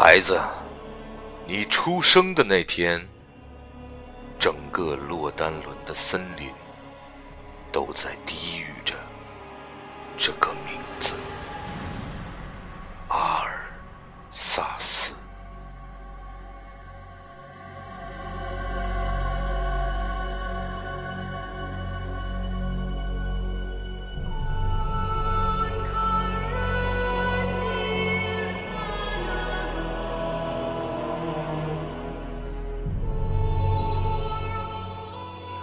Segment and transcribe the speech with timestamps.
[0.00, 0.40] 孩子，
[1.44, 3.04] 你出生的那天，
[4.38, 6.52] 整个洛丹伦的森林
[7.72, 8.94] 都在低语着
[10.16, 11.16] 这个名字——
[13.10, 13.60] 阿尔
[14.30, 15.17] 萨斯。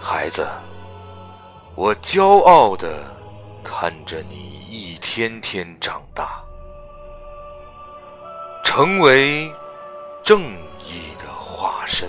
[0.07, 0.47] 孩子，
[1.73, 3.03] 我骄傲的
[3.63, 4.35] 看着你
[4.69, 6.43] 一天天长大，
[8.63, 9.51] 成为
[10.23, 10.43] 正
[10.77, 12.07] 义的化身。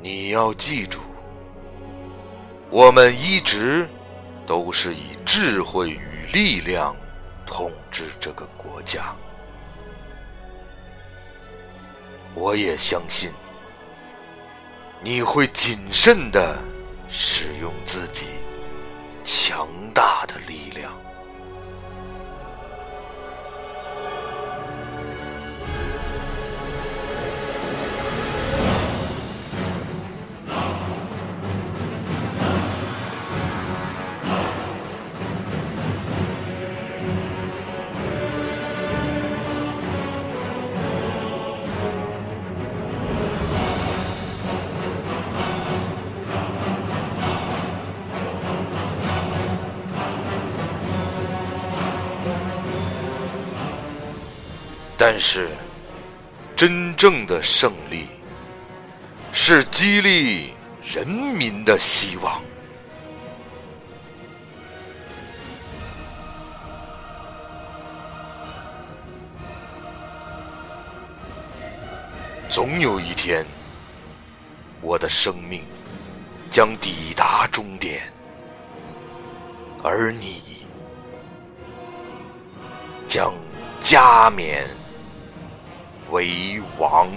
[0.00, 1.03] 你要记住。
[2.70, 3.88] 我们一直
[4.46, 6.96] 都是以智慧与力量
[7.46, 9.14] 统治这个国家。
[12.34, 13.30] 我也相信
[15.00, 16.58] 你会谨慎的
[17.08, 18.26] 使用自己
[19.22, 20.92] 强大的力量。
[55.06, 55.50] 但是，
[56.56, 58.08] 真正的胜利
[59.32, 62.42] 是激励人民的希望。
[72.48, 73.44] 总有一天，
[74.80, 75.62] 我的生命
[76.50, 78.10] 将抵达终点，
[79.82, 80.64] 而你
[83.06, 83.34] 将
[83.82, 84.66] 加冕。
[86.14, 87.10] 为王。